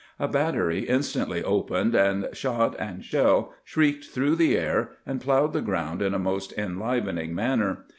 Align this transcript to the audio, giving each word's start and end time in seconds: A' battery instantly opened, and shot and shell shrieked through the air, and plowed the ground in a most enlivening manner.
A' 0.19 0.27
battery 0.27 0.85
instantly 0.89 1.43
opened, 1.43 1.93
and 1.93 2.27
shot 2.33 2.75
and 2.79 3.05
shell 3.05 3.53
shrieked 3.63 4.05
through 4.05 4.35
the 4.35 4.57
air, 4.57 4.93
and 5.05 5.21
plowed 5.21 5.53
the 5.53 5.61
ground 5.61 6.01
in 6.01 6.15
a 6.15 6.17
most 6.17 6.51
enlivening 6.57 7.35
manner. 7.35 7.85